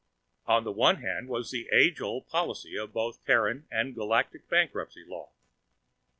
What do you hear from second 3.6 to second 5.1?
and Galactic bankruptcy